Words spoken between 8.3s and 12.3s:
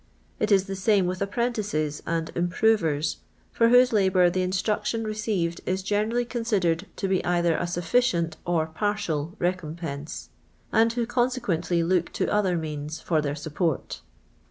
or partial recompense, and who consequently look to